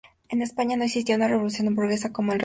En 0.29 0.41
España, 0.41 0.75
no 0.77 0.83
existe 0.85 1.13
una 1.13 1.27
revolución 1.27 1.75
burguesa 1.75 1.87
como 1.87 1.89
en 1.91 1.91
el 1.91 1.99
resto 1.99 2.09
de 2.09 2.31
Europa. 2.31 2.39